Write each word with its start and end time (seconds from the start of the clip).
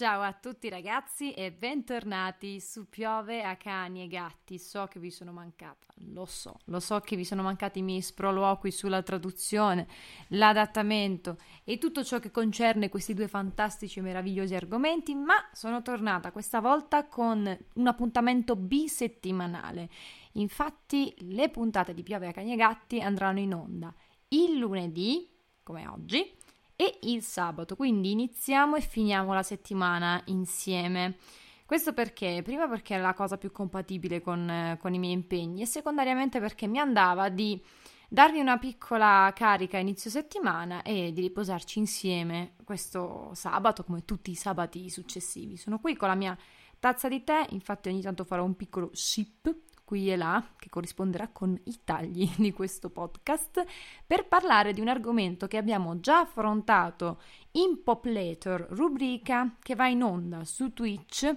Ciao 0.00 0.22
a 0.22 0.32
tutti 0.32 0.70
ragazzi 0.70 1.34
e 1.34 1.52
bentornati 1.52 2.58
su 2.58 2.88
Piove 2.88 3.42
a 3.42 3.56
cani 3.56 4.02
e 4.02 4.08
gatti. 4.08 4.58
So 4.58 4.86
che 4.86 4.98
vi 4.98 5.10
sono 5.10 5.30
mancata, 5.30 5.92
lo 6.14 6.24
so, 6.24 6.56
lo 6.64 6.80
so 6.80 7.00
che 7.00 7.16
vi 7.16 7.24
sono 7.26 7.42
mancati 7.42 7.80
i 7.80 7.82
miei 7.82 8.00
sproloqui 8.00 8.70
sulla 8.70 9.02
traduzione, 9.02 9.86
l'adattamento 10.28 11.36
e 11.64 11.76
tutto 11.76 12.02
ciò 12.02 12.18
che 12.18 12.30
concerne 12.30 12.88
questi 12.88 13.12
due 13.12 13.28
fantastici 13.28 13.98
e 13.98 14.02
meravigliosi 14.02 14.54
argomenti, 14.54 15.14
ma 15.14 15.34
sono 15.52 15.82
tornata 15.82 16.32
questa 16.32 16.60
volta 16.60 17.06
con 17.06 17.58
un 17.74 17.86
appuntamento 17.86 18.56
bisettimanale. 18.56 19.90
Infatti 20.32 21.14
le 21.30 21.50
puntate 21.50 21.92
di 21.92 22.02
Piove 22.02 22.28
a 22.28 22.32
cani 22.32 22.54
e 22.54 22.56
gatti 22.56 23.02
andranno 23.02 23.40
in 23.40 23.52
onda 23.52 23.94
il 24.28 24.56
lunedì, 24.56 25.28
come 25.62 25.86
oggi, 25.86 26.38
e 26.80 26.98
il 27.02 27.22
sabato, 27.22 27.76
quindi 27.76 28.10
iniziamo 28.10 28.74
e 28.74 28.80
finiamo 28.80 29.34
la 29.34 29.42
settimana 29.42 30.18
insieme. 30.28 31.18
Questo 31.66 31.92
perché? 31.92 32.40
Prima 32.42 32.66
perché 32.68 32.94
è 32.94 32.98
la 32.98 33.12
cosa 33.12 33.36
più 33.36 33.52
compatibile 33.52 34.22
con, 34.22 34.78
con, 34.80 34.94
i 34.94 34.98
miei 34.98 35.12
impegni 35.12 35.60
e 35.60 35.66
secondariamente 35.66 36.40
perché 36.40 36.66
mi 36.66 36.78
andava 36.78 37.28
di 37.28 37.62
darvi 38.08 38.40
una 38.40 38.56
piccola 38.56 39.30
carica 39.34 39.76
a 39.76 39.80
inizio 39.80 40.08
settimana 40.08 40.80
e 40.80 41.12
di 41.12 41.20
riposarci 41.20 41.78
insieme 41.78 42.54
questo 42.64 43.28
sabato 43.34 43.84
come 43.84 44.06
tutti 44.06 44.30
i 44.30 44.34
sabati 44.34 44.88
successivi. 44.88 45.58
Sono 45.58 45.80
qui 45.80 45.94
con 45.96 46.08
la 46.08 46.14
mia 46.14 46.34
tazza 46.78 47.10
di 47.10 47.22
tè, 47.22 47.44
infatti 47.50 47.90
ogni 47.90 48.00
tanto 48.00 48.24
farò 48.24 48.42
un 48.42 48.56
piccolo 48.56 48.88
sip 48.94 49.54
qui 49.90 50.08
e 50.08 50.14
là, 50.14 50.52
che 50.56 50.68
corrisponderà 50.68 51.30
con 51.32 51.60
i 51.64 51.80
tagli 51.82 52.30
di 52.38 52.52
questo 52.52 52.90
podcast, 52.90 53.64
per 54.06 54.28
parlare 54.28 54.72
di 54.72 54.80
un 54.80 54.86
argomento 54.86 55.48
che 55.48 55.56
abbiamo 55.56 55.98
già 55.98 56.20
affrontato 56.20 57.20
in 57.52 57.82
Pop 57.82 58.04
Later, 58.04 58.68
rubrica 58.70 59.56
che 59.60 59.74
va 59.74 59.88
in 59.88 60.04
onda 60.04 60.44
su 60.44 60.72
Twitch 60.72 61.28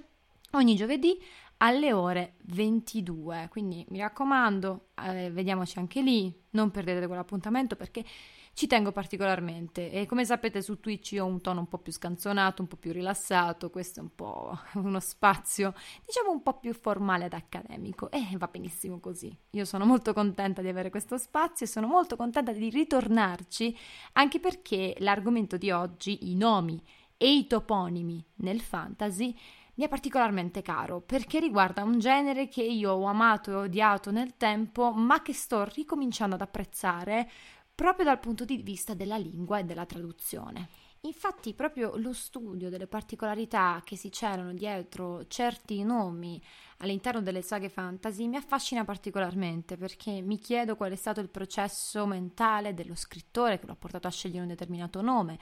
ogni 0.52 0.76
giovedì 0.76 1.20
alle 1.58 1.94
ore 1.94 2.36
22. 2.44 3.48
Quindi 3.50 3.84
mi 3.90 3.98
raccomando, 3.98 4.90
eh, 5.04 5.32
vediamoci 5.32 5.80
anche 5.80 6.04
lì, 6.04 6.32
non 6.52 6.70
perdete 6.70 7.08
quell'appuntamento 7.08 7.76
perché 7.76 8.06
ci 8.54 8.68
tengo 8.68 8.92
particolarmente 8.92 9.92
e 9.92 10.06
come 10.06 10.26
sapete 10.26 10.62
su 10.62 10.80
Twitch 10.80 11.18
ho 11.20 11.26
un 11.26 11.42
tono 11.42 11.62
un 11.62 11.68
po' 11.68 11.80
più 11.80 11.92
scanzonato, 11.92 12.62
un 12.62 12.68
po' 12.68 12.76
più 12.76 12.92
rilassato, 12.92 13.72
questo 13.72 14.00
è 14.00 14.04
un 14.04 14.14
po' 14.14 14.58
uno 14.76 15.00
spazio 15.00 15.74
diciamo 16.06 16.32
un 16.32 16.44
po' 16.44 16.60
più 16.60 16.74
formale 16.74 17.26
ed 17.26 17.34
accademico 17.34 18.12
e 18.12 18.28
va 18.38 18.48
benissimo 18.48 19.00
così. 19.00 19.36
Io 19.52 19.66
sono 19.66 19.86
molto 19.86 20.14
contenta 20.14 20.62
di 20.62 20.68
avere 20.68 20.92
questo 20.92 21.18
spazio 21.18 21.66
e 21.66 21.70
sono 21.70 21.88
molto 21.88 22.16
contenta 22.16 22.52
di 22.52 22.70
ritornarci 22.70 23.76
anche 24.14 24.40
perché 24.40 24.96
l'argomento 25.00 25.58
di 25.58 25.72
oggi, 25.72 26.30
i 26.30 26.36
nomi 26.36 26.82
e 27.18 27.36
i 27.36 27.48
toponimi 27.48 28.24
nel 28.36 28.62
fantasy, 28.62 29.36
mi 29.76 29.86
è 29.86 29.88
particolarmente 29.88 30.62
caro 30.62 31.02
perché 31.02 31.40
riguarda 31.40 31.84
un 31.84 31.98
genere 31.98 32.48
che 32.48 32.62
io 32.62 32.92
ho 32.92 33.06
amato 33.06 33.50
e 33.50 33.56
odiato 33.56 34.12
nel 34.12 34.38
tempo, 34.38 34.92
ma 34.92 35.24
che 35.24 35.34
sto 35.34 35.64
ricominciando 35.64 36.36
ad 36.36 36.42
apprezzare 36.42 37.28
proprio 37.76 38.06
dal 38.06 38.20
punto 38.20 38.46
di 38.46 38.58
vista 38.58 38.94
della 38.94 39.18
lingua 39.18 39.60
e 39.60 39.64
della 39.64 39.86
traduzione. 39.86 40.70
Infatti 41.06 41.54
proprio 41.54 41.98
lo 41.98 42.14
studio 42.14 42.70
delle 42.70 42.88
particolarità 42.88 43.82
che 43.84 43.98
si 43.98 44.10
celano 44.10 44.54
dietro 44.54 45.28
certi 45.28 45.84
nomi 45.84 46.42
all'interno 46.78 47.22
delle 47.22 47.42
saghe 47.42 47.68
fantasy 47.68 48.28
mi 48.28 48.38
affascina 48.38 48.86
particolarmente 48.86 49.76
perché 49.76 50.22
mi 50.22 50.38
chiedo 50.38 50.78
qual 50.78 50.94
è 50.94 50.96
stato 50.96 51.20
il 51.20 51.28
processo 51.28 52.06
mentale 52.06 52.74
dello 52.74 52.96
scrittore 52.96 53.60
che 53.60 53.66
lo 53.66 53.74
ha 53.74 53.78
portato 53.78 54.08
a 54.08 54.12
scegliere 54.12 54.44
un 54.44 54.48
determinato 54.48 55.02
nome, 55.02 55.38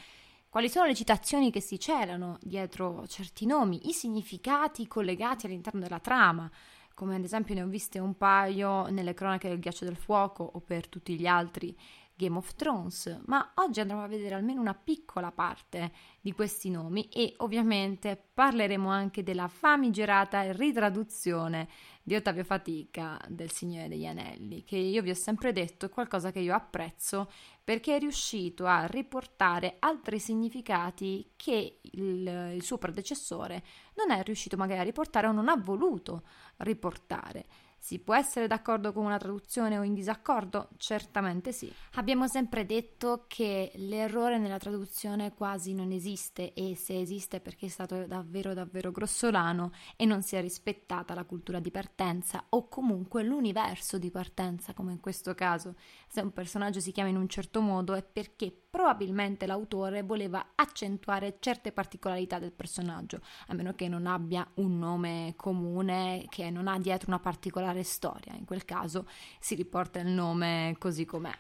quali 0.50 0.68
sono 0.68 0.88
le 0.88 0.96
citazioni 0.96 1.52
che 1.52 1.62
si 1.62 1.80
celano 1.80 2.40
dietro 2.42 3.06
certi 3.06 3.46
nomi, 3.46 3.88
i 3.88 3.94
significati 3.94 4.88
collegati 4.88 5.46
all'interno 5.46 5.80
della 5.80 6.00
trama, 6.00 6.50
come 6.96 7.16
ad 7.16 7.24
esempio 7.24 7.54
ne 7.54 7.62
ho 7.62 7.68
viste 7.68 8.00
un 8.00 8.18
paio 8.18 8.88
nelle 8.88 9.14
cronache 9.14 9.48
del 9.48 9.60
ghiaccio 9.60 9.86
del 9.86 9.96
fuoco 9.96 10.44
o 10.44 10.60
per 10.60 10.88
tutti 10.88 11.18
gli 11.20 11.28
altri 11.28 11.78
Game 12.22 12.38
of 12.38 12.54
Thrones, 12.54 13.22
ma 13.26 13.54
oggi 13.56 13.80
andremo 13.80 14.04
a 14.04 14.08
vedere 14.08 14.36
almeno 14.36 14.62
una 14.62 14.76
piccola 14.76 15.32
parte 15.32 15.92
di 16.22 16.34
questi 16.34 16.70
nomi 16.70 17.10
e 17.10 17.34
ovviamente 17.38 18.16
parleremo 18.32 18.88
anche 18.88 19.24
della 19.24 19.48
famigerata 19.48 20.52
ritraduzione 20.52 21.68
di 22.04 22.14
Ottavio 22.14 22.44
Fatica 22.44 23.20
del 23.28 23.52
Signore 23.52 23.88
degli 23.88 24.06
Anelli, 24.06 24.64
che 24.64 24.78
io 24.78 25.02
vi 25.02 25.10
ho 25.10 25.16
sempre 25.16 25.52
detto 25.52 25.88
è 25.88 25.90
qualcosa 25.90 26.32
che 26.32 26.40
io 26.40 26.54
apprezzo 26.54 27.32
perché 27.64 27.96
è 27.96 28.00
riuscito 28.00 28.68
a 28.68 28.86
riportare 28.86 29.78
altri 29.80 30.20
significati 30.20 31.32
che 31.36 31.80
il, 31.82 32.52
il 32.54 32.62
suo 32.62 32.78
predecessore 32.78 33.64
non 33.96 34.16
è 34.16 34.22
riuscito 34.22 34.58
magari 34.58 34.82
a 34.82 34.84
riportare 34.84 35.26
o 35.26 35.32
non 35.32 35.50
ha 35.50 35.56
voluto 35.58 36.22
riportare. 36.58 37.46
Si 37.84 37.98
può 37.98 38.14
essere 38.14 38.46
d'accordo 38.46 38.94
con 38.94 39.06
una 39.06 39.18
traduzione 39.18 39.80
o 39.80 39.82
in 39.82 39.96
disaccordo? 39.96 40.70
Certamente 40.78 41.52
sì. 41.52 41.74
Abbiamo 41.96 42.28
sempre 42.28 42.68
detto 42.68 43.26
che 43.28 43.72
l'errore 43.74 44.38
nella 44.38 44.60
traduzione 44.60 45.34
quasi 45.34 45.74
non 45.74 45.92
esiste 45.92 46.54
e 46.54 46.76
se 46.76 47.02
esiste 47.02 47.38
è 47.38 47.42
perché 47.42 47.66
è 47.66 47.70
stato 47.70 48.06
davvero 48.06 48.54
davvero 48.54 48.92
grossolano 48.92 49.72
e 49.96 50.06
non 50.06 50.22
si 50.22 50.36
è 50.36 50.42
rispettata 50.42 51.16
la 51.16 51.24
cultura 51.24 51.60
di 51.60 51.72
partenza 51.72 52.46
o 52.50 52.68
comunque 52.68 53.24
l'universo 53.24 53.98
di 53.98 54.12
partenza 54.12 54.76
come 54.76 54.92
in 54.92 55.00
questo 55.00 55.34
caso. 55.34 55.74
Se 56.08 56.22
un 56.22 56.32
personaggio 56.32 56.80
si 56.80 56.92
chiama 56.92 57.10
in 57.10 57.18
un 57.18 57.28
certo 57.28 57.62
modo 57.62 57.96
è 57.96 58.04
perché 58.04 58.61
probabilmente 58.72 59.46
l'autore 59.46 60.02
voleva 60.02 60.54
accentuare 60.56 61.38
certe 61.40 61.74
particolarità 61.74 62.40
del 62.40 62.54
personaggio, 62.54 63.20
a 63.48 63.54
meno 63.54 63.74
che 63.74 63.90
non 63.90 64.08
abbia 64.08 64.50
un 64.56 64.80
nome 64.80 65.34
comune 65.36 66.26
che 66.30 66.50
non 66.50 66.68
ha 66.68 66.80
dietro 66.80 67.10
una 67.10 67.20
particolare 67.20 67.84
storia. 67.84 68.34
In 68.34 68.46
quel 68.46 68.64
caso 68.64 69.08
si 69.40 69.56
riporta 69.56 70.00
il 70.00 70.08
nome 70.08 70.76
così 70.80 71.04
com'è. 71.04 71.38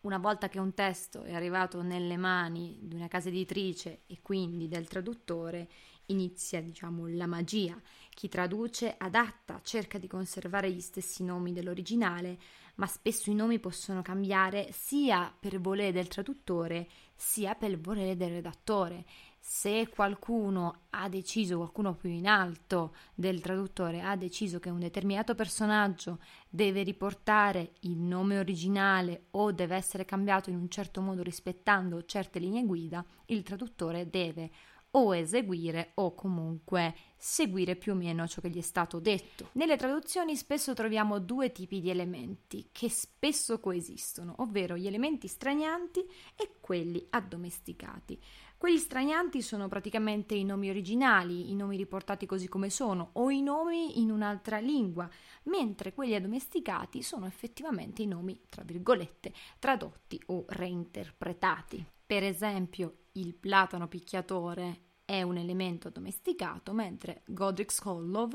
Una 0.00 0.16
volta 0.16 0.48
che 0.48 0.58
un 0.58 0.72
testo 0.72 1.22
è 1.24 1.34
arrivato 1.34 1.82
nelle 1.82 2.16
mani 2.16 2.78
di 2.80 2.94
una 2.94 3.08
casa 3.08 3.28
editrice 3.28 4.00
e 4.06 4.20
quindi 4.22 4.66
del 4.66 4.88
traduttore, 4.88 5.68
inizia, 6.06 6.62
diciamo, 6.62 7.06
la 7.08 7.26
magia. 7.26 7.78
Chi 8.08 8.26
traduce 8.28 8.94
adatta, 8.96 9.60
cerca 9.62 9.98
di 9.98 10.06
conservare 10.06 10.70
gli 10.70 10.80
stessi 10.80 11.22
nomi 11.22 11.52
dell'originale, 11.52 12.38
ma 12.80 12.86
spesso 12.86 13.30
i 13.30 13.34
nomi 13.34 13.58
possono 13.58 14.00
cambiare 14.00 14.70
sia 14.72 15.30
per 15.38 15.60
volere 15.60 15.92
del 15.92 16.08
traduttore 16.08 16.88
sia 17.14 17.54
per 17.54 17.78
volere 17.78 18.16
del 18.16 18.30
redattore. 18.30 19.04
Se 19.38 19.88
qualcuno 19.88 20.84
ha 20.90 21.06
deciso, 21.10 21.58
qualcuno 21.58 21.94
più 21.94 22.08
in 22.08 22.26
alto 22.26 22.94
del 23.14 23.42
traduttore 23.42 24.00
ha 24.00 24.16
deciso 24.16 24.58
che 24.58 24.70
un 24.70 24.78
determinato 24.78 25.34
personaggio 25.34 26.20
deve 26.48 26.82
riportare 26.82 27.72
il 27.80 27.98
nome 27.98 28.38
originale 28.38 29.24
o 29.32 29.52
deve 29.52 29.76
essere 29.76 30.06
cambiato 30.06 30.48
in 30.48 30.56
un 30.56 30.70
certo 30.70 31.02
modo 31.02 31.22
rispettando 31.22 32.06
certe 32.06 32.38
linee 32.38 32.64
guida, 32.64 33.04
il 33.26 33.42
traduttore 33.42 34.08
deve 34.08 34.50
o 34.92 35.14
eseguire 35.14 35.92
o 35.94 36.14
comunque 36.14 36.94
seguire 37.16 37.76
più 37.76 37.92
o 37.92 37.94
meno 37.94 38.26
ciò 38.26 38.40
che 38.40 38.48
gli 38.48 38.58
è 38.58 38.62
stato 38.62 38.98
detto. 38.98 39.50
Nelle 39.52 39.76
traduzioni 39.76 40.36
spesso 40.36 40.74
troviamo 40.74 41.18
due 41.18 41.52
tipi 41.52 41.80
di 41.80 41.90
elementi 41.90 42.68
che 42.72 42.88
spesso 42.88 43.60
coesistono, 43.60 44.34
ovvero 44.38 44.76
gli 44.76 44.86
elementi 44.86 45.28
stranianti 45.28 46.00
e 46.34 46.56
quelli 46.60 47.06
addomesticati. 47.10 48.18
Quelli 48.56 48.76
stranianti 48.76 49.40
sono 49.40 49.68
praticamente 49.68 50.34
i 50.34 50.44
nomi 50.44 50.68
originali, 50.68 51.50
i 51.50 51.54
nomi 51.54 51.78
riportati 51.78 52.26
così 52.26 52.46
come 52.46 52.68
sono, 52.68 53.10
o 53.14 53.30
i 53.30 53.40
nomi 53.40 54.00
in 54.00 54.10
un'altra 54.10 54.58
lingua, 54.58 55.08
mentre 55.44 55.94
quelli 55.94 56.14
addomesticati 56.14 57.02
sono 57.02 57.26
effettivamente 57.26 58.02
i 58.02 58.06
nomi, 58.06 58.38
tra 58.50 58.62
virgolette, 58.62 59.32
tradotti 59.58 60.20
o 60.26 60.44
reinterpretati. 60.46 61.86
Per 62.10 62.24
esempio, 62.24 63.04
il 63.12 63.36
platano 63.36 63.86
picchiatore 63.86 64.80
è 65.04 65.22
un 65.22 65.36
elemento 65.36 65.86
addomesticato, 65.86 66.72
mentre 66.72 67.22
Godric's 67.26 67.80
Hollow 67.84 68.30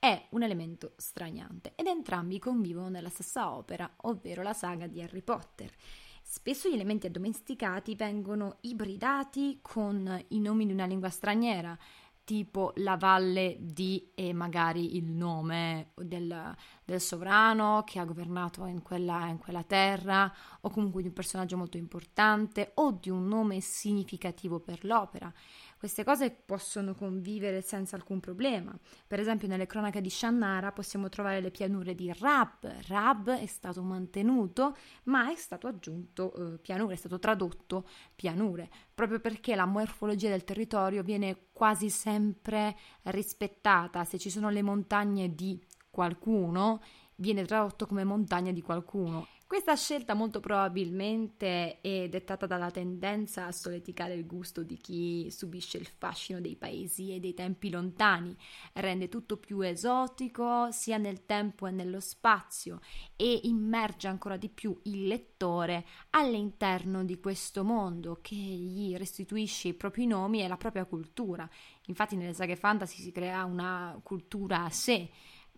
è 0.00 0.26
un 0.30 0.42
elemento 0.42 0.94
straniante, 0.96 1.74
ed 1.76 1.86
entrambi 1.86 2.40
convivono 2.40 2.88
nella 2.88 3.08
stessa 3.08 3.54
opera, 3.54 3.88
ovvero 3.98 4.42
la 4.42 4.52
saga 4.52 4.88
di 4.88 5.00
Harry 5.00 5.22
Potter. 5.22 5.72
Spesso 6.20 6.68
gli 6.68 6.74
elementi 6.74 7.06
addomesticati 7.06 7.94
vengono 7.94 8.56
ibridati 8.62 9.60
con 9.62 10.24
i 10.30 10.40
nomi 10.40 10.66
di 10.66 10.72
una 10.72 10.86
lingua 10.86 11.08
straniera, 11.08 11.78
tipo 12.24 12.72
la 12.76 12.96
valle 12.96 13.58
di 13.60 14.10
e 14.14 14.32
magari 14.32 14.96
il 14.96 15.10
nome 15.10 15.92
del, 15.94 16.56
del 16.90 17.00
sovrano 17.00 17.84
che 17.86 18.00
ha 18.00 18.04
governato 18.04 18.66
in 18.66 18.82
quella, 18.82 19.28
in 19.28 19.38
quella, 19.38 19.62
terra, 19.62 20.32
o 20.60 20.70
comunque 20.70 21.02
di 21.02 21.08
un 21.08 21.14
personaggio 21.14 21.56
molto 21.56 21.76
importante, 21.76 22.72
o 22.74 22.90
di 22.90 23.10
un 23.10 23.28
nome 23.28 23.60
significativo 23.60 24.58
per 24.58 24.84
l'opera. 24.84 25.32
Queste 25.78 26.04
cose 26.04 26.30
possono 26.30 26.94
convivere 26.94 27.62
senza 27.62 27.96
alcun 27.96 28.20
problema. 28.20 28.76
Per 29.06 29.18
esempio, 29.18 29.48
nelle 29.48 29.66
cronache 29.66 30.00
di 30.00 30.10
Shannara 30.10 30.72
possiamo 30.72 31.08
trovare 31.08 31.40
le 31.40 31.50
pianure 31.50 31.94
di 31.94 32.12
Rab. 32.12 32.70
Rab 32.88 33.30
è 33.30 33.46
stato 33.46 33.82
mantenuto, 33.82 34.76
ma 35.04 35.30
è 35.30 35.36
stato 35.36 35.68
aggiunto 35.68 36.34
eh, 36.34 36.58
pianure, 36.58 36.94
è 36.94 36.96
stato 36.98 37.18
tradotto 37.18 37.86
pianure, 38.14 38.68
proprio 38.92 39.20
perché 39.20 39.54
la 39.54 39.64
morfologia 39.64 40.28
del 40.28 40.44
territorio 40.44 41.02
viene 41.02 41.46
quasi 41.52 41.88
sempre 41.88 42.76
rispettata. 43.04 44.04
Se 44.04 44.18
ci 44.18 44.28
sono 44.28 44.50
le 44.50 44.62
montagne 44.62 45.34
di 45.34 45.58
qualcuno, 45.90 46.80
viene 47.16 47.44
tradotto 47.44 47.86
come 47.86 48.04
montagna 48.04 48.52
di 48.52 48.62
qualcuno. 48.62 49.26
Questa 49.50 49.74
scelta 49.74 50.14
molto 50.14 50.38
probabilmente 50.38 51.80
è 51.80 52.08
dettata 52.08 52.46
dalla 52.46 52.70
tendenza 52.70 53.46
a 53.46 53.52
soleticare 53.52 54.14
il 54.14 54.24
gusto 54.24 54.62
di 54.62 54.76
chi 54.76 55.28
subisce 55.28 55.76
il 55.76 55.88
fascino 55.88 56.40
dei 56.40 56.54
paesi 56.54 57.12
e 57.12 57.18
dei 57.18 57.34
tempi 57.34 57.68
lontani, 57.68 58.32
rende 58.74 59.08
tutto 59.08 59.38
più 59.38 59.60
esotico 59.62 60.70
sia 60.70 60.98
nel 60.98 61.26
tempo 61.26 61.66
e 61.66 61.72
nello 61.72 61.98
spazio 61.98 62.78
e 63.16 63.40
immerge 63.42 64.06
ancora 64.06 64.36
di 64.36 64.48
più 64.48 64.78
il 64.84 65.08
lettore 65.08 65.84
all'interno 66.10 67.02
di 67.02 67.18
questo 67.18 67.64
mondo 67.64 68.20
che 68.22 68.36
gli 68.36 68.94
restituisce 68.96 69.66
i 69.66 69.74
propri 69.74 70.06
nomi 70.06 70.44
e 70.44 70.46
la 70.46 70.56
propria 70.56 70.84
cultura. 70.84 71.50
Infatti 71.86 72.14
nelle 72.14 72.34
saghe 72.34 72.54
fantasy 72.54 73.02
si 73.02 73.10
crea 73.10 73.44
una 73.44 73.98
cultura 74.04 74.62
a 74.62 74.70
sé 74.70 75.10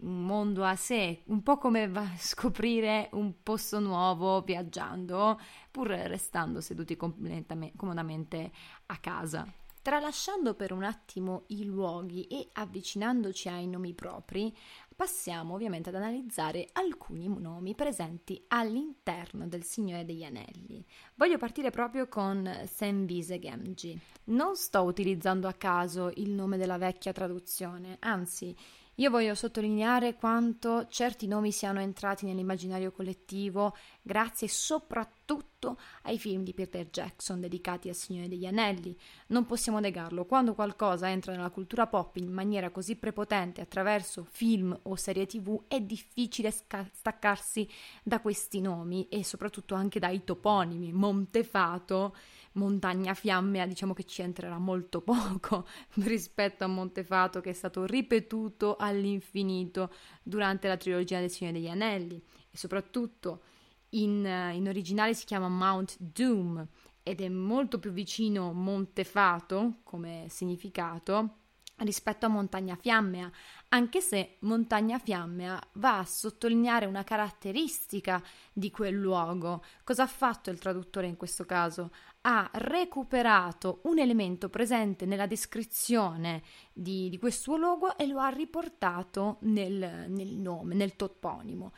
un 0.03 0.25
mondo 0.25 0.65
a 0.65 0.77
sé, 0.77 1.23
un 1.27 1.43
po' 1.43 1.59
come 1.59 1.91
scoprire 2.19 3.09
un 3.13 3.43
posto 3.43 3.81
nuovo 3.81 4.43
viaggiando, 4.43 5.41
pur 5.71 5.89
restando 5.89 6.61
seduti 6.61 6.97
comodamente 6.97 8.51
a 8.87 8.97
casa. 8.99 9.47
Tralasciando 9.83 10.55
per 10.55 10.73
un 10.73 10.85
attimo 10.85 11.43
i 11.49 11.65
luoghi 11.65 12.29
e 12.29 12.49
avvicinandoci 12.53 13.49
ai 13.49 13.67
nomi 13.67 13.95
propri, 13.95 14.57
passiamo 14.95 15.55
ovviamente 15.55 15.89
ad 15.89 15.97
analizzare 15.97 16.69
alcuni 16.73 17.27
nomi 17.27 17.75
presenti 17.75 18.45
all'interno 18.47 19.49
del 19.49 19.65
Signore 19.65 20.05
degli 20.05 20.23
Anelli. 20.23 20.87
Voglio 21.17 21.37
partire 21.37 21.71
proprio 21.71 22.07
con 22.07 22.49
Senvise 22.67 23.41
Gemji. 23.41 23.99
Non 24.25 24.55
sto 24.55 24.83
utilizzando 24.83 25.49
a 25.49 25.53
caso 25.55 26.13
il 26.15 26.31
nome 26.31 26.59
della 26.59 26.79
vecchia 26.79 27.13
traduzione, 27.13 27.97
anzi 27.99 28.57
io 28.97 29.09
voglio 29.09 29.35
sottolineare 29.35 30.17
quanto 30.17 30.87
certi 30.89 31.27
nomi 31.27 31.51
siano 31.51 31.81
entrati 31.81 32.27
nell'immaginario 32.27 32.93
collettivo 32.93 33.75
grazie 34.03 34.49
soprattutto 34.49 35.79
ai 36.03 36.19
film 36.19 36.43
di 36.43 36.53
Peter 36.53 36.87
Jackson 36.91 37.41
dedicati 37.41 37.89
al 37.89 37.95
Signore 37.95 38.29
degli 38.29 38.45
Anelli. 38.45 38.95
Non 39.29 39.47
possiamo 39.47 39.79
negarlo, 39.79 40.27
quando 40.27 40.53
qualcosa 40.53 41.09
entra 41.09 41.33
nella 41.33 41.49
cultura 41.49 41.87
pop 41.87 42.17
in 42.17 42.31
maniera 42.31 42.69
così 42.69 42.97
prepotente 42.97 43.63
attraverso 43.63 44.27
film 44.29 44.79
o 44.83 44.95
serie 44.97 45.25
tv 45.25 45.63
è 45.69 45.81
difficile 45.81 46.51
sca- 46.51 46.87
staccarsi 46.93 47.67
da 48.03 48.21
questi 48.21 48.61
nomi 48.61 49.09
e 49.09 49.25
soprattutto 49.25 49.75
anche 49.75 50.01
dai 50.01 50.23
toponimi. 50.23 50.93
Montefato 50.93 52.15
Montagna 52.55 53.15
Fiammea 53.15 53.67
diciamo 53.67 53.95
che 53.95 54.05
ci 54.05 54.23
entrerà 54.23 54.59
molto 54.59 55.01
poco 55.03 55.67
rispetto 55.95 56.65
a 56.65 56.69
Montefato 56.69 57.41
che 57.41 57.51
è 57.51 57.55
stato 57.55 57.85
ripetuto 57.85 58.77
all'infinito 58.77 59.93
durante 60.23 60.69
la 60.69 60.77
trilogia 60.77 61.21
del 61.21 61.31
Signore 61.31 61.59
degli 61.59 61.69
Anelli 61.69 62.23
e 62.51 62.57
soprattutto 62.57 63.43
in, 63.91 64.25
in 64.55 64.69
originale 64.69 65.15
si 65.15 65.25
chiama 65.25 65.49
Mount 65.49 65.97
Doom 65.99 66.67
ed 67.03 67.21
è 67.21 67.29
molto 67.29 67.79
più 67.79 67.91
vicino 67.91 68.53
Montefato 68.53 69.81
come 69.83 70.27
significato 70.29 71.37
rispetto 71.79 72.27
a 72.27 72.29
Montagna 72.29 72.77
Fiammea, 72.77 73.31
anche 73.69 74.01
se 74.01 74.37
Montagna 74.41 74.99
Fiammea 74.99 75.61
va 75.75 75.99
a 75.99 76.05
sottolineare 76.05 76.87
una 76.87 77.03
caratteristica 77.03 78.23
di 78.53 78.71
quel 78.71 78.95
luogo. 78.95 79.65
Cosa 79.85 80.05
ha 80.05 80.09
fatto 80.09 80.51
il 80.51 80.59
traduttore 80.59 81.07
in 81.07 81.17
questo 81.17 81.45
caso? 81.45 81.91
Ha 82.23 82.51
recuperato 82.55 83.81
un 83.85 83.99
elemento 83.99 84.49
presente 84.49 85.07
nella 85.07 85.27
descrizione 85.27 86.43
di, 86.73 87.09
di 87.09 87.19
questo 87.19 87.57
luogo 87.57 87.97
e 87.97 88.07
lo 88.07 88.21
ha 88.21 88.29
riportato 88.29 89.39
nel, 89.41 90.07
nel 90.09 90.35
nome, 90.35 90.75
nel 90.75 90.95
toponimo. 90.95 91.73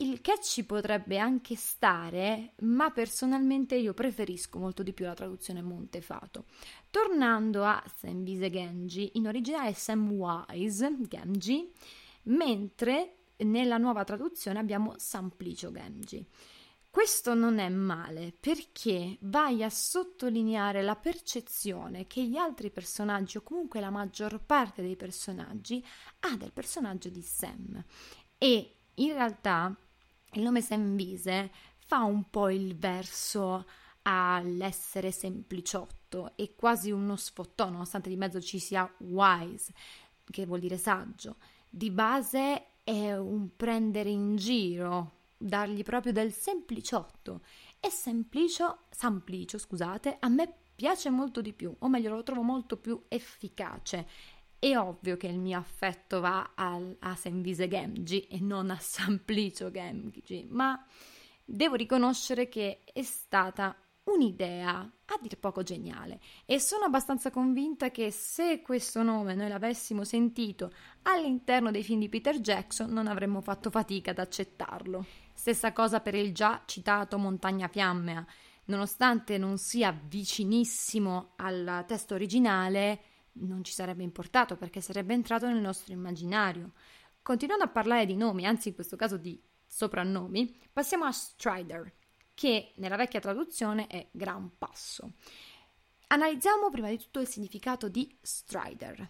Il 0.00 0.20
che 0.20 0.38
ci 0.40 0.64
potrebbe 0.64 1.18
anche 1.18 1.56
stare, 1.56 2.52
ma 2.60 2.92
personalmente 2.92 3.74
io 3.74 3.94
preferisco 3.94 4.60
molto 4.60 4.84
di 4.84 4.92
più 4.92 5.04
la 5.04 5.14
traduzione 5.14 5.60
Montefato. 5.60 6.44
Tornando 6.88 7.64
a 7.64 7.82
Sembise 7.96 8.48
Genji, 8.48 9.10
in 9.14 9.26
originale 9.26 9.72
Samwise 9.72 10.96
Genji, 11.00 11.72
mentre 12.24 13.14
nella 13.38 13.76
nuova 13.76 14.04
traduzione 14.04 14.60
abbiamo 14.60 14.94
Samplicio 14.96 15.72
Genji. 15.72 16.24
Questo 16.98 17.32
non 17.32 17.60
è 17.60 17.68
male 17.68 18.34
perché 18.40 19.18
vai 19.20 19.62
a 19.62 19.70
sottolineare 19.70 20.82
la 20.82 20.96
percezione 20.96 22.08
che 22.08 22.26
gli 22.26 22.36
altri 22.36 22.70
personaggi, 22.70 23.36
o 23.36 23.42
comunque 23.42 23.78
la 23.78 23.88
maggior 23.88 24.40
parte 24.44 24.82
dei 24.82 24.96
personaggi, 24.96 25.82
ha 26.18 26.36
del 26.36 26.50
personaggio 26.50 27.08
di 27.08 27.22
Sam. 27.22 27.84
E 28.36 28.74
in 28.94 29.12
realtà 29.12 29.72
il 30.32 30.42
nome 30.42 30.60
Semvise 30.60 31.52
fa 31.86 32.02
un 32.02 32.28
po' 32.30 32.50
il 32.50 32.76
verso 32.76 33.64
all'essere 34.02 35.12
sempliciotto 35.12 36.32
e 36.34 36.56
quasi 36.56 36.90
uno 36.90 37.14
sfottò, 37.14 37.70
nonostante 37.70 38.08
di 38.08 38.16
mezzo 38.16 38.40
ci 38.40 38.58
sia 38.58 38.92
wise, 38.98 39.72
che 40.28 40.46
vuol 40.46 40.58
dire 40.58 40.76
saggio. 40.76 41.36
Di 41.70 41.92
base 41.92 42.70
è 42.82 43.16
un 43.16 43.54
prendere 43.54 44.10
in 44.10 44.34
giro, 44.34 45.17
dargli 45.38 45.82
proprio 45.82 46.12
del 46.12 46.32
sempliciotto. 46.32 47.42
E 47.80 47.88
semplicio, 47.88 48.80
samplicio, 48.90 49.56
scusate, 49.56 50.16
a 50.18 50.28
me 50.28 50.52
piace 50.74 51.08
molto 51.08 51.40
di 51.40 51.52
più, 51.52 51.74
o 51.78 51.88
meglio 51.88 52.10
lo 52.10 52.22
trovo 52.22 52.42
molto 52.42 52.76
più 52.76 53.04
efficace 53.08 54.06
è 54.58 54.76
ovvio 54.76 55.16
che 55.16 55.28
il 55.28 55.38
mio 55.38 55.58
affetto 55.58 56.20
va 56.20 56.52
al, 56.54 56.96
a 57.00 57.14
Senvise 57.14 57.68
Gemji 57.68 58.26
e 58.26 58.40
non 58.40 58.70
a 58.70 58.78
Samplicio 58.80 59.70
Gemji, 59.70 60.46
ma 60.50 60.84
devo 61.44 61.76
riconoscere 61.76 62.48
che 62.48 62.82
è 62.84 63.02
stata 63.02 63.76
un'idea 64.04 64.78
a 64.80 65.18
dir 65.20 65.38
poco 65.38 65.62
geniale 65.62 66.20
e 66.46 66.58
sono 66.58 66.84
abbastanza 66.84 67.30
convinta 67.30 67.90
che 67.90 68.10
se 68.10 68.62
questo 68.62 69.02
nome 69.02 69.34
noi 69.34 69.48
l'avessimo 69.48 70.02
sentito 70.02 70.72
all'interno 71.02 71.70
dei 71.70 71.82
film 71.82 72.00
di 72.00 72.08
Peter 72.08 72.40
Jackson 72.40 72.90
non 72.90 73.06
avremmo 73.06 73.40
fatto 73.40 73.70
fatica 73.70 74.10
ad 74.10 74.18
accettarlo. 74.18 75.27
Stessa 75.38 75.72
cosa 75.72 76.00
per 76.00 76.16
il 76.16 76.34
già 76.34 76.64
citato 76.66 77.16
Montagna 77.16 77.68
Fiammea. 77.68 78.26
Nonostante 78.64 79.38
non 79.38 79.56
sia 79.56 79.92
vicinissimo 79.92 81.34
al 81.36 81.84
testo 81.86 82.14
originale, 82.14 83.00
non 83.34 83.62
ci 83.62 83.72
sarebbe 83.72 84.02
importato 84.02 84.56
perché 84.56 84.80
sarebbe 84.80 85.14
entrato 85.14 85.46
nel 85.46 85.60
nostro 85.60 85.92
immaginario. 85.92 86.72
Continuando 87.22 87.62
a 87.62 87.68
parlare 87.68 88.04
di 88.04 88.16
nomi, 88.16 88.46
anzi 88.46 88.70
in 88.70 88.74
questo 88.74 88.96
caso 88.96 89.16
di 89.16 89.40
soprannomi, 89.64 90.58
passiamo 90.72 91.04
a 91.04 91.12
Strider, 91.12 91.94
che 92.34 92.72
nella 92.78 92.96
vecchia 92.96 93.20
traduzione 93.20 93.86
è 93.86 94.08
gran 94.10 94.50
passo. 94.58 95.12
Analizziamo 96.08 96.68
prima 96.68 96.88
di 96.88 96.98
tutto 96.98 97.20
il 97.20 97.28
significato 97.28 97.88
di 97.88 98.12
Strider. 98.20 99.08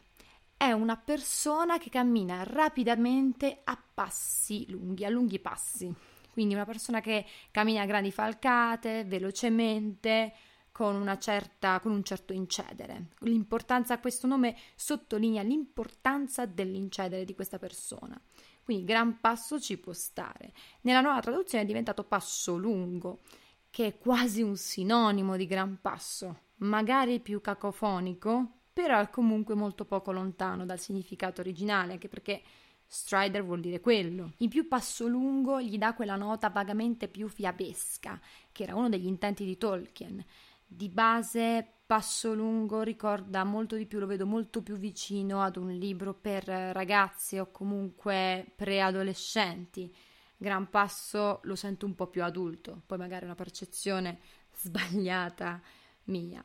È 0.58 0.73
una 0.73 0.99
persona 0.99 1.78
che 1.78 1.88
cammina 1.88 2.42
rapidamente 2.42 3.62
a 3.64 3.82
passi 3.94 4.68
lunghi, 4.68 5.06
a 5.06 5.08
lunghi 5.08 5.38
passi. 5.38 6.16
Quindi 6.38 6.54
una 6.54 6.66
persona 6.66 7.00
che 7.00 7.26
cammina 7.50 7.83
a 7.83 7.85
grandi 7.85 8.12
falcate, 8.12 9.02
velocemente, 9.02 10.33
con, 10.71 11.16
certa, 11.18 11.80
con 11.80 11.90
un 11.90 12.04
certo 12.04 12.33
incedere. 12.33 13.09
L'importanza, 13.23 13.99
questo 13.99 14.28
nome 14.28 14.57
sottolinea 14.76 15.42
l'importanza 15.42 16.47
dell'incedere 16.47 17.25
di 17.25 17.35
questa 17.35 17.59
persona. 17.59 18.16
Quindi 18.62 18.85
gran 18.85 19.18
passo 19.18 19.59
ci 19.59 19.78
può 19.78 19.92
stare. 19.92 20.52
Nella 20.83 21.00
nuova 21.00 21.18
traduzione 21.18 21.64
è 21.64 21.66
diventato 21.66 22.04
passo 22.04 22.57
lungo, 22.57 23.23
che 23.68 23.87
è 23.87 23.99
quasi 23.99 24.40
un 24.40 24.57
sinonimo 24.57 25.37
di 25.37 25.47
gran 25.47 25.80
passo, 25.80 26.42
magari 26.59 27.18
più 27.18 27.40
cacofonico, 27.40 28.61
però 28.73 29.00
è 29.00 29.11
comunque 29.11 29.57
molto 29.57 29.85
poco 29.85 30.12
lontano 30.12 30.64
dal 30.64 30.78
significato 30.78 31.40
originale, 31.40 31.95
anche 31.95 32.07
perché 32.07 32.42
Strider 32.90 33.45
vuol 33.45 33.61
dire 33.61 33.80
quello. 33.80 34.33
In 34.38 34.49
più 34.49 34.66
passo 34.66 35.07
lungo 35.07 35.61
gli 35.61 35.76
dà 35.76 35.92
quella 35.92 36.16
nota 36.16 36.49
vagamente 36.49 37.07
più 37.07 37.28
fiabesca, 37.28 38.18
che 38.50 38.62
era 38.62 38.75
uno 38.75 38.88
degli 38.88 39.07
intenti 39.07 39.45
di 39.45 39.59
Tolkien. 39.59 40.25
Di 40.66 40.88
base 40.88 41.66
passo 41.85 42.33
lungo 42.35 42.80
ricorda 42.80 43.45
molto 43.45 43.76
di 43.76 43.85
più, 43.85 43.99
lo 43.99 44.07
vedo 44.07 44.25
molto 44.25 44.62
più 44.62 44.76
vicino 44.76 45.42
ad 45.42 45.57
un 45.57 45.71
libro 45.71 46.14
per 46.14 46.45
ragazzi 46.47 47.38
o 47.38 47.50
comunque 47.50 48.52
preadolescenti. 48.57 49.95
Gran 50.37 50.71
passo 50.71 51.40
lo 51.42 51.57
sento 51.57 51.85
un 51.85 51.95
po' 51.95 52.07
più 52.07 52.25
adulto, 52.25 52.83
poi 52.87 52.97
magari 52.97 53.26
una 53.26 53.35
percezione 53.35 54.21
sbagliata 54.57 55.61
mia. 56.04 56.42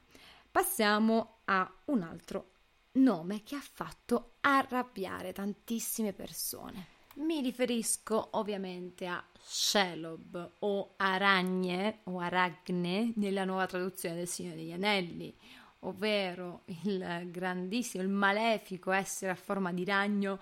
Passiamo 0.51 1.37
a 1.45 1.71
un 1.85 2.01
altro 2.01 2.52
nome 2.93 3.43
che 3.43 3.55
ha 3.55 3.61
fatto 3.61 4.33
arrabbiare 4.41 5.33
tantissime 5.33 6.13
persone. 6.13 6.87
Mi 7.15 7.41
riferisco 7.41 8.29
ovviamente 8.31 9.05
a 9.05 9.23
Shelob 9.39 10.53
o 10.59 10.93
Aragne 10.97 11.99
o 12.05 12.19
Aragne 12.19 13.13
nella 13.17 13.45
nuova 13.45 13.67
traduzione 13.67 14.15
del 14.15 14.27
Signore 14.27 14.55
degli 14.55 14.71
Anelli, 14.71 15.35
ovvero 15.79 16.63
il 16.85 17.27
grandissimo, 17.29 18.03
il 18.03 18.09
malefico 18.09 18.91
essere 18.91 19.31
a 19.31 19.35
forma 19.35 19.71
di 19.71 19.85
ragno. 19.85 20.39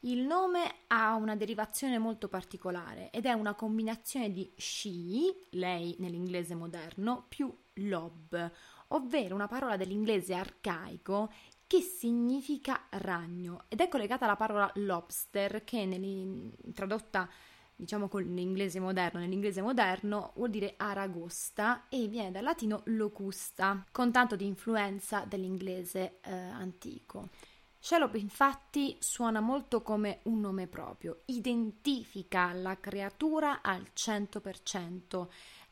Il 0.00 0.20
nome 0.20 0.74
ha 0.88 1.14
una 1.14 1.34
derivazione 1.34 1.98
molto 1.98 2.28
particolare 2.28 3.10
ed 3.10 3.26
è 3.26 3.32
una 3.32 3.54
combinazione 3.54 4.30
di 4.30 4.52
she, 4.56 5.46
lei 5.50 5.96
nell'inglese 5.98 6.54
moderno, 6.54 7.24
più 7.28 7.52
lob, 7.74 8.52
ovvero 8.88 9.34
una 9.34 9.48
parola 9.48 9.76
dell'inglese 9.76 10.34
arcaico 10.34 11.32
che 11.72 11.80
significa 11.80 12.82
ragno? 12.90 13.64
Ed 13.68 13.80
è 13.80 13.88
collegata 13.88 14.26
alla 14.26 14.36
parola 14.36 14.70
lobster 14.74 15.64
che 15.64 16.52
tradotta 16.74 17.26
diciamo 17.74 18.08
con 18.08 18.20
l'inglese 18.20 18.78
moderno, 18.78 19.20
nell'inglese 19.20 19.62
moderno 19.62 20.32
vuol 20.34 20.50
dire 20.50 20.74
aragosta 20.76 21.88
e 21.88 22.08
viene 22.08 22.30
dal 22.30 22.42
latino 22.42 22.82
locusta, 22.84 23.86
con 23.90 24.12
tanto 24.12 24.36
di 24.36 24.44
influenza 24.44 25.24
dell'inglese 25.26 26.18
eh, 26.20 26.30
antico. 26.30 27.30
Shelob 27.78 28.16
infatti 28.16 28.98
suona 29.00 29.40
molto 29.40 29.80
come 29.80 30.20
un 30.24 30.40
nome 30.40 30.66
proprio, 30.66 31.20
identifica 31.24 32.52
la 32.52 32.78
creatura 32.78 33.62
al 33.62 33.92
100%, 33.94 35.26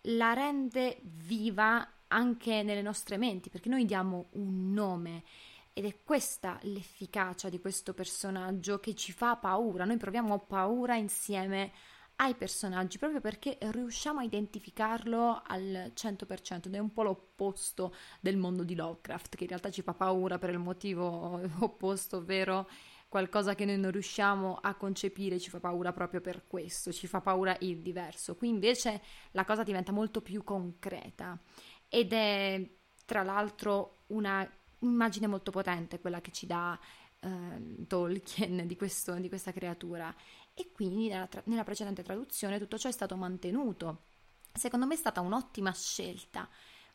la 0.04 0.33
rende 0.33 0.99
viva 1.02 1.87
anche 2.09 2.62
nelle 2.62 2.80
nostre 2.80 3.19
menti, 3.19 3.50
perché 3.50 3.69
noi 3.69 3.85
diamo 3.85 4.28
un 4.30 4.73
nome 4.73 5.25
ed 5.80 5.87
è 5.87 6.02
questa 6.04 6.58
l'efficacia 6.64 7.49
di 7.49 7.58
questo 7.58 7.94
personaggio 7.94 8.80
che 8.80 8.94
ci 8.94 9.12
fa 9.12 9.37
paura. 9.37 9.87
Noi 9.87 9.96
proviamo 9.96 10.40
paura 10.40 10.94
insieme 10.94 11.72
ai 12.16 12.34
personaggi 12.34 12.99
proprio 12.99 13.22
perché 13.22 13.56
riusciamo 13.58 14.20
a 14.20 14.22
identificarlo 14.22 15.40
al 15.42 15.90
100% 15.94 16.66
ed 16.66 16.75
è 16.75 16.78
un 16.78 16.92
po' 16.92 17.02
l'opposto 17.02 17.94
del 18.20 18.37
mondo 18.37 18.62
di 18.62 18.75
Lovecraft 18.75 19.37
che 19.37 19.44
in 19.44 19.49
realtà 19.49 19.70
ci 19.70 19.80
fa 19.80 19.94
paura 19.94 20.38
per 20.38 20.50
il 20.50 20.58
motivo 20.58 21.40
opposto, 21.60 22.18
ovvero 22.18 22.68
qualcosa 23.08 23.54
che 23.54 23.64
noi 23.64 23.78
non 23.78 23.90
riusciamo 23.90 24.58
a 24.60 24.75
concepire 24.75 25.40
ci 25.40 25.49
fa 25.49 25.60
paura 25.60 25.94
proprio 25.94 26.20
per 26.20 26.46
questo, 26.46 26.92
ci 26.92 27.06
fa 27.06 27.22
paura 27.22 27.56
il 27.60 27.80
diverso. 27.80 28.37
Qui 28.37 28.50
invece 28.50 29.00
la 29.30 29.46
cosa 29.46 29.62
diventa 29.62 29.92
molto 29.92 30.20
più 30.20 30.44
concreta 30.44 31.40
ed 31.88 32.12
è 32.12 32.70
tra 33.06 33.22
l'altro 33.22 34.02
una 34.08 34.46
immagine 34.80 35.26
molto 35.26 35.50
potente 35.50 36.00
quella 36.00 36.20
che 36.20 36.32
ci 36.32 36.46
dà 36.46 36.78
eh, 37.20 37.87
Tolkien 37.87 38.66
di, 38.66 38.76
questo, 38.76 39.14
di, 39.14 39.28
questa 39.28 39.52
creatura 39.52 40.14
e 40.54 40.70
quindi 40.72 41.08
nella, 41.08 41.26
tra- 41.26 41.42
nella 41.46 41.64
precedente 41.64 42.02
traduzione 42.02 42.58
tutto 42.58 42.78
ciò 42.78 42.88
è 42.88 42.92
stato 42.92 43.16
mantenuto. 43.16 44.04
Secondo 44.52 44.87
me 44.87 44.94
è 44.94 44.99
stata 44.99 45.20
un'ottima 45.20 45.72
scelta 45.72 46.49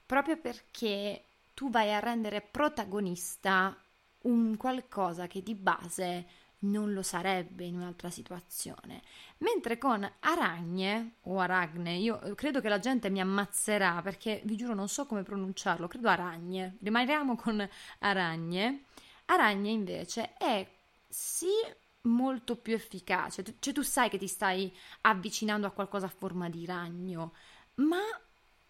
proprio 0.05 0.37
perché 0.37 1.23
tu 1.53 1.69
vai 1.69 1.93
a 1.93 1.99
rendere 1.99 2.41
protagonista 2.41 3.75
un 4.23 4.57
qualcosa 4.57 5.27
che 5.27 5.41
di 5.41 5.55
base 5.55 6.27
non 6.69 6.93
lo 6.93 7.01
sarebbe 7.01 7.65
in 7.65 7.75
un'altra 7.75 8.09
situazione. 8.09 9.01
Mentre 9.39 9.77
con 9.77 10.09
aragne 10.19 11.15
o 11.23 11.39
aragne, 11.39 11.95
io 11.95 12.19
credo 12.35 12.61
che 12.61 12.69
la 12.69 12.79
gente 12.79 13.09
mi 13.09 13.19
ammazzerà 13.19 14.01
perché 14.01 14.41
vi 14.45 14.55
giuro 14.55 14.73
non 14.73 14.87
so 14.87 15.05
come 15.05 15.23
pronunciarlo, 15.23 15.87
credo 15.87 16.09
aragne. 16.09 16.77
Rimaniamo 16.81 17.35
con 17.35 17.67
aragne. 17.99 18.83
Aragne 19.25 19.69
invece 19.69 20.33
è 20.37 20.67
sì 21.07 21.47
molto 22.01 22.55
più 22.55 22.73
efficace, 22.73 23.43
cioè 23.59 23.73
tu 23.73 23.81
sai 23.81 24.09
che 24.09 24.17
ti 24.17 24.27
stai 24.27 24.71
avvicinando 25.01 25.65
a 25.65 25.71
qualcosa 25.71 26.05
a 26.05 26.13
forma 26.15 26.49
di 26.49 26.65
ragno, 26.65 27.33
ma 27.75 28.01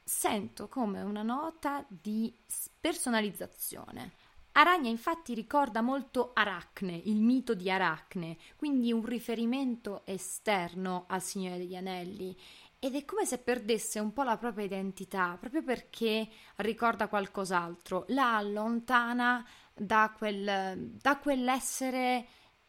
sento 0.01 0.67
come 0.67 1.01
una 1.01 1.23
nota 1.23 1.83
di 1.87 2.33
personalizzazione 2.79 4.11
Aragna 4.57 4.89
infatti 4.89 5.33
ricorda 5.33 5.81
molto 5.81 6.31
Aracne, 6.33 6.95
il 6.95 7.19
mito 7.19 7.53
di 7.53 7.69
Aracne, 7.69 8.37
quindi 8.55 8.93
un 8.93 9.03
riferimento 9.03 10.03
esterno 10.05 11.03
al 11.09 11.21
Signore 11.21 11.57
degli 11.57 11.75
Anelli. 11.75 12.33
Ed 12.79 12.95
è 12.95 13.03
come 13.03 13.25
se 13.25 13.39
perdesse 13.39 13.99
un 13.99 14.13
po' 14.13 14.23
la 14.23 14.37
propria 14.37 14.63
identità, 14.63 15.35
proprio 15.37 15.61
perché 15.61 16.29
ricorda 16.57 17.09
qualcos'altro, 17.09 18.05
la 18.09 18.37
allontana 18.37 19.45
da, 19.73 20.13
quel, 20.17 20.89
da 21.01 21.17
quell'essere 21.17 22.25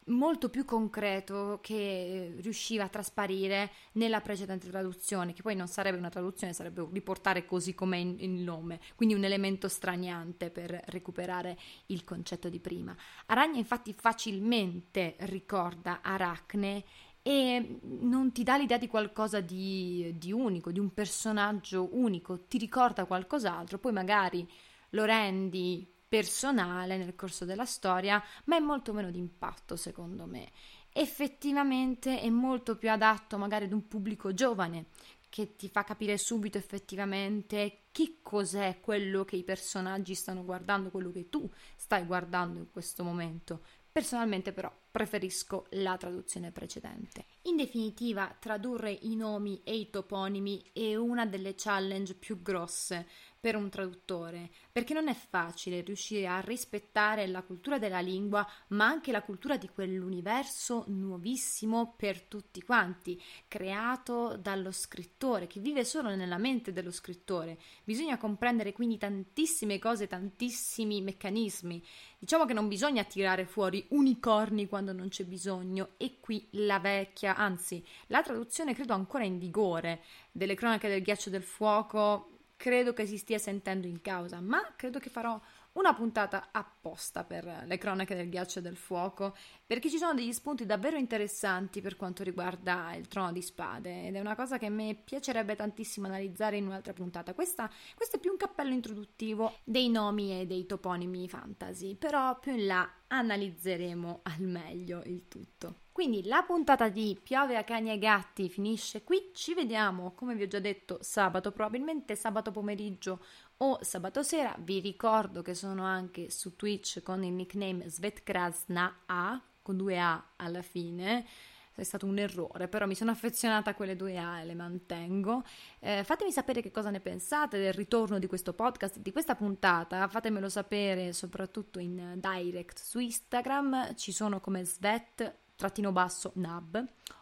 molto 0.07 0.49
più 0.49 0.65
concreto 0.65 1.59
che 1.61 2.35
riusciva 2.39 2.85
a 2.85 2.89
trasparire 2.89 3.71
nella 3.93 4.21
precedente 4.21 4.69
traduzione, 4.69 5.33
che 5.33 5.41
poi 5.41 5.55
non 5.55 5.67
sarebbe 5.67 5.97
una 5.97 6.09
traduzione, 6.09 6.53
sarebbe 6.53 6.87
riportare 6.91 7.45
così 7.45 7.73
com'è 7.73 7.97
il 7.97 8.29
nome, 8.29 8.79
quindi 8.95 9.15
un 9.15 9.23
elemento 9.23 9.67
straniante 9.67 10.49
per 10.49 10.81
recuperare 10.87 11.57
il 11.87 12.03
concetto 12.03 12.49
di 12.49 12.59
prima. 12.59 12.95
Aragna 13.27 13.57
infatti 13.57 13.93
facilmente 13.93 15.15
ricorda 15.19 15.99
Aracne 16.01 16.83
e 17.21 17.79
non 17.81 18.31
ti 18.31 18.43
dà 18.43 18.55
l'idea 18.55 18.77
di 18.77 18.87
qualcosa 18.87 19.41
di, 19.41 20.15
di 20.17 20.31
unico, 20.31 20.71
di 20.71 20.79
un 20.79 20.93
personaggio 20.93 21.89
unico, 21.91 22.45
ti 22.47 22.57
ricorda 22.57 23.05
qualcos'altro, 23.05 23.77
poi 23.79 23.91
magari 23.91 24.47
lo 24.91 25.03
rendi 25.03 25.85
personale 26.07 26.97
nel 26.97 27.15
corso 27.15 27.45
della 27.45 27.65
storia, 27.65 28.23
ma 28.45 28.55
è 28.55 28.59
molto 28.59 28.93
meno 28.93 29.11
di 29.11 29.19
impatto 29.19 29.75
secondo 29.75 30.25
me. 30.25 30.51
Effettivamente 30.91 32.19
è 32.19 32.29
molto 32.29 32.75
più 32.77 32.89
adatto 32.89 33.37
magari 33.37 33.65
ad 33.65 33.73
un 33.73 33.87
pubblico 33.87 34.33
giovane 34.33 34.85
che 35.29 35.55
ti 35.55 35.69
fa 35.69 35.83
capire 35.83 36.17
subito 36.17 36.57
effettivamente 36.57 37.83
che 37.91 38.19
cos'è 38.21 38.79
quello 38.79 39.25
che 39.25 39.35
i 39.35 39.43
personaggi 39.43 40.15
stanno 40.15 40.43
guardando, 40.43 40.89
quello 40.89 41.11
che 41.11 41.29
tu 41.29 41.49
stai 41.75 42.05
guardando 42.05 42.59
in 42.59 42.71
questo 42.71 43.03
momento. 43.03 43.61
Personalmente 43.91 44.53
però 44.53 44.71
preferisco 44.91 45.65
la 45.71 45.97
traduzione 45.97 46.51
precedente. 46.51 47.25
In 47.43 47.55
definitiva, 47.55 48.35
tradurre 48.39 48.91
i 48.91 49.15
nomi 49.15 49.61
e 49.63 49.75
i 49.75 49.89
toponimi 49.89 50.69
è 50.71 50.95
una 50.95 51.25
delle 51.25 51.55
challenge 51.55 52.13
più 52.13 52.41
grosse 52.41 53.07
per 53.39 53.55
un 53.55 53.69
traduttore, 53.69 54.49
perché 54.71 54.93
non 54.93 55.07
è 55.07 55.13
facile 55.13 55.81
riuscire 55.81 56.27
a 56.27 56.39
rispettare 56.39 57.27
la 57.27 57.43
cultura 57.43 57.77
della 57.77 57.99
lingua, 57.99 58.47
ma 58.69 58.85
anche 58.85 59.11
la 59.11 59.21
cultura 59.21 59.57
di 59.57 59.69
quell'universo 59.69 60.85
nuovissimo 60.87 61.93
per 61.95 62.23
tutti 62.23 62.61
quanti, 62.63 63.21
creato 63.47 64.37
dallo 64.37 64.71
scrittore, 64.71 65.47
che 65.47 65.59
vive 65.59 65.85
solo 65.85 66.15
nella 66.15 66.37
mente 66.37 66.73
dello 66.73 66.91
scrittore. 66.91 67.59
Bisogna 67.83 68.17
comprendere 68.17 68.73
quindi 68.73 68.97
tantissime 68.97 69.79
cose, 69.79 70.07
tantissimi 70.07 71.01
meccanismi. 71.01 71.83
Diciamo 72.19 72.45
che 72.45 72.53
non 72.53 72.67
bisogna 72.67 73.03
tirare 73.03 73.45
fuori 73.45 73.85
unicorni 73.89 74.67
quando 74.67 74.91
non 74.93 75.09
c'è 75.09 75.25
bisogno, 75.25 75.89
e 75.97 76.19
qui 76.19 76.47
la 76.51 76.79
vecchia, 76.79 77.35
anzi, 77.35 77.85
la 78.07 78.23
traduzione 78.23 78.73
credo 78.73 78.93
ancora 78.93 79.23
in 79.23 79.37
vigore 79.37 80.01
delle 80.31 80.55
cronache 80.55 80.87
del 80.89 81.01
ghiaccio 81.01 81.29
del 81.29 81.43
fuoco 81.43 82.36
credo 82.57 82.91
che 82.91 83.05
si 83.05 83.17
stia 83.17 83.37
sentendo 83.37 83.87
in 83.87 84.01
causa, 84.01 84.41
ma 84.41 84.73
credo 84.75 84.99
che 84.99 85.09
farò 85.09 85.39
una 85.73 85.93
puntata 85.93 86.49
apposta 86.51 87.23
per 87.23 87.63
le 87.65 87.77
cronache 87.77 88.15
del 88.15 88.29
ghiaccio 88.29 88.59
e 88.59 88.61
del 88.63 88.75
fuoco, 88.75 89.35
perché 89.65 89.89
ci 89.89 89.97
sono 89.97 90.15
degli 90.15 90.33
spunti 90.33 90.65
davvero 90.65 90.97
interessanti 90.97 91.81
per 91.81 91.95
quanto 91.95 92.23
riguarda 92.23 92.95
il 92.95 93.07
trono 93.07 93.31
di 93.31 93.43
spade 93.43 94.07
ed 94.07 94.15
è 94.15 94.19
una 94.19 94.35
cosa 94.35 94.57
che 94.57 94.65
a 94.65 94.71
me 94.71 94.99
piacerebbe 95.01 95.55
tantissimo 95.55 96.07
analizzare 96.07 96.57
in 96.57 96.65
un'altra 96.65 96.93
puntata. 96.93 97.35
Questa, 97.35 97.71
questo 97.95 98.17
è 98.17 98.19
più 98.19 98.31
un 98.31 98.37
cappello 98.37 98.73
introduttivo 98.73 99.59
dei 99.63 99.89
nomi 99.89 100.41
e 100.41 100.47
dei 100.47 100.65
toponimi 100.65 101.29
fantasy, 101.29 101.95
però 101.95 102.39
più 102.39 102.53
in 102.53 102.65
là 102.65 102.91
analizzeremo 103.07 104.21
al 104.23 104.41
meglio 104.41 105.03
il 105.05 105.27
tutto. 105.27 105.85
Quindi 105.97 106.25
la 106.25 106.43
puntata 106.43 106.89
di 106.89 107.19
Piove 107.19 107.57
a 107.57 107.63
cani 107.63 107.89
e 107.89 107.97
gatti 107.97 108.49
finisce 108.49 109.03
qui, 109.03 109.31
ci 109.33 109.55
vediamo 109.55 110.11
come 110.13 110.35
vi 110.35 110.43
ho 110.43 110.47
già 110.47 110.59
detto 110.59 110.99
sabato, 111.01 111.51
probabilmente 111.51 112.15
sabato 112.15 112.51
pomeriggio 112.51 113.19
o 113.57 113.79
sabato 113.81 114.21
sera. 114.21 114.55
Vi 114.59 114.79
ricordo 114.79 115.41
che 115.41 115.55
sono 115.55 115.83
anche 115.83 116.29
su 116.29 116.55
Twitch 116.55 117.01
con 117.01 117.23
il 117.23 117.33
nickname 117.33 117.89
Svetkrasna 117.89 119.05
A 119.07 119.41
con 119.63 119.75
due 119.75 119.99
A 119.99 120.33
alla 120.35 120.61
fine. 120.61 121.25
È 121.73 121.81
stato 121.81 122.05
un 122.05 122.19
errore, 122.19 122.67
però 122.67 122.85
mi 122.85 122.93
sono 122.93 123.09
affezionata 123.09 123.71
a 123.71 123.73
quelle 123.73 123.95
due 123.95 124.19
A 124.19 124.41
e 124.41 124.45
le 124.45 124.53
mantengo. 124.53 125.43
Eh, 125.79 126.03
fatemi 126.03 126.31
sapere 126.31 126.61
che 126.61 126.69
cosa 126.69 126.91
ne 126.91 126.99
pensate 126.99 127.57
del 127.57 127.73
ritorno 127.73 128.19
di 128.19 128.27
questo 128.27 128.53
podcast, 128.53 128.99
di 128.99 129.11
questa 129.11 129.33
puntata. 129.33 130.07
Fatemelo 130.07 130.47
sapere 130.47 131.11
soprattutto 131.11 131.79
in 131.79 132.19
direct 132.19 132.77
su 132.77 132.99
Instagram. 132.99 133.95
Ci 133.95 134.11
sono 134.11 134.39
come 134.39 134.63
Svet 134.63 135.45
trattino 135.57 135.91
basso 135.91 136.31
nab 136.35 136.81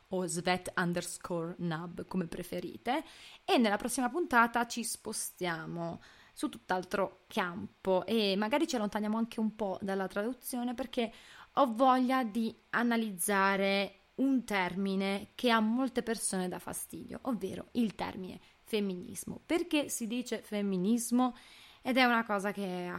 o 0.10 0.27
svet 0.27 0.72
underscore 0.75 1.56
nab 1.60 2.06
come 2.06 2.27
preferite 2.27 3.04
e 3.44 3.58
nella 3.58 3.77
prossima 3.77 4.10
puntata 4.10 4.68
ci 4.68 4.84
spostiamo 4.84 6.01
su 6.34 6.50
tutt'altro 6.50 7.24
campo 7.27 8.06
e 8.06 8.36
magari 8.36 8.68
ci 8.68 8.75
allontaniamo 8.75 9.18
anche 9.18 9.39
un 9.39 9.56
po' 9.56 9.80
dalla 9.82 10.08
traduzione 10.08 10.74
perché 10.74 11.12
ho 11.54 11.74
voglia 11.74 12.24
di 12.24 12.54
analizzare 12.72 14.01
un 14.15 14.44
termine 14.44 15.30
che 15.36 15.50
a 15.50 15.60
molte 15.60 16.04
persone 16.04 16.48
dà 16.48 16.60
fastidio, 16.60 17.20
ovvero 17.24 17.68
il 17.74 17.96
termine 17.96 18.39
femminismo. 18.63 19.42
Perché 19.46 19.89
si 19.89 20.08
dice 20.08 20.42
femminismo? 20.42 21.36
Ed 21.82 21.98
è 21.98 22.04
una 22.04 22.25
cosa 22.25 22.51
che 22.51 22.92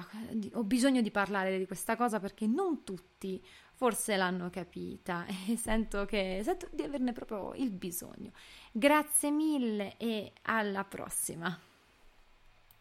ho 0.52 0.62
bisogno 0.62 1.00
di 1.00 1.10
parlare 1.10 1.58
di 1.58 1.66
questa 1.66 1.96
cosa 1.96 2.20
perché 2.20 2.46
non 2.46 2.84
tutti 2.84 3.44
forse 3.76 4.16
l'hanno 4.16 4.50
capita 4.50 5.26
e 5.46 5.56
sento, 5.56 6.04
che, 6.06 6.40
sento 6.42 6.68
di 6.72 6.82
averne 6.82 7.12
proprio 7.12 7.52
il 7.54 7.70
bisogno. 7.70 8.32
Grazie 8.72 9.30
mille 9.30 9.96
e 9.98 10.32
alla 10.42 10.84
prossima. 10.84 11.56